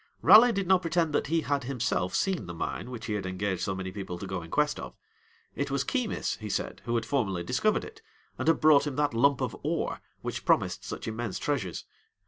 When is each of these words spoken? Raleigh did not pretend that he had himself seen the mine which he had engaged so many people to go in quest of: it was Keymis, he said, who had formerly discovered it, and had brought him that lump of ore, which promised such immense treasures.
Raleigh 0.23 0.51
did 0.51 0.65
not 0.65 0.81
pretend 0.81 1.13
that 1.13 1.27
he 1.27 1.41
had 1.41 1.65
himself 1.65 2.15
seen 2.15 2.47
the 2.47 2.55
mine 2.55 2.89
which 2.89 3.05
he 3.05 3.13
had 3.13 3.27
engaged 3.27 3.61
so 3.61 3.75
many 3.75 3.91
people 3.91 4.17
to 4.17 4.25
go 4.25 4.41
in 4.41 4.49
quest 4.49 4.79
of: 4.79 4.95
it 5.53 5.69
was 5.69 5.83
Keymis, 5.83 6.37
he 6.39 6.49
said, 6.49 6.81
who 6.85 6.95
had 6.95 7.05
formerly 7.05 7.43
discovered 7.43 7.83
it, 7.85 8.01
and 8.39 8.47
had 8.47 8.59
brought 8.59 8.87
him 8.87 8.95
that 8.95 9.13
lump 9.13 9.41
of 9.41 9.55
ore, 9.61 10.01
which 10.23 10.43
promised 10.43 10.83
such 10.83 11.07
immense 11.07 11.37
treasures. 11.37 11.85